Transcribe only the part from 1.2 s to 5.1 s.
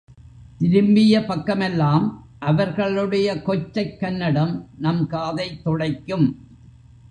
பக்கமெல்லாம் அவர்களுடைய கொச்சைக் கன்னடம் நம்